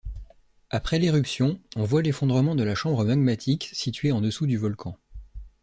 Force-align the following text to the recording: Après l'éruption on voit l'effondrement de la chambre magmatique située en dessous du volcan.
Après 0.71 0.97
l'éruption 0.97 1.59
on 1.75 1.83
voit 1.83 2.01
l'effondrement 2.01 2.55
de 2.55 2.63
la 2.63 2.73
chambre 2.73 3.05
magmatique 3.05 3.69
située 3.73 4.11
en 4.11 4.19
dessous 4.19 4.47
du 4.47 4.57
volcan. 4.57 4.97